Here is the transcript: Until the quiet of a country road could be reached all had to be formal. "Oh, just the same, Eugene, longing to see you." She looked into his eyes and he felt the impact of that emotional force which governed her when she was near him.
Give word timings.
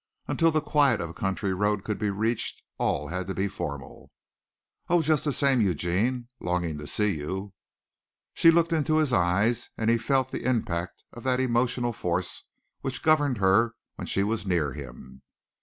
Until 0.27 0.49
the 0.49 0.61
quiet 0.61 0.99
of 0.99 1.11
a 1.11 1.13
country 1.13 1.53
road 1.53 1.83
could 1.83 1.99
be 1.99 2.09
reached 2.09 2.63
all 2.79 3.09
had 3.09 3.27
to 3.27 3.35
be 3.35 3.47
formal. 3.47 4.09
"Oh, 4.89 5.03
just 5.03 5.23
the 5.25 5.31
same, 5.31 5.61
Eugene, 5.61 6.27
longing 6.39 6.79
to 6.79 6.87
see 6.87 7.15
you." 7.17 7.53
She 8.33 8.49
looked 8.49 8.73
into 8.73 8.97
his 8.97 9.13
eyes 9.13 9.69
and 9.77 9.91
he 9.91 9.99
felt 9.99 10.31
the 10.31 10.43
impact 10.43 11.03
of 11.13 11.21
that 11.25 11.39
emotional 11.39 11.93
force 11.93 12.47
which 12.79 13.03
governed 13.03 13.37
her 13.37 13.75
when 13.93 14.07
she 14.07 14.23
was 14.23 14.43
near 14.43 14.73
him. 14.73 15.21